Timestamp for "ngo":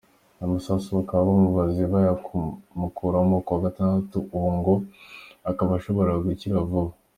4.57-4.73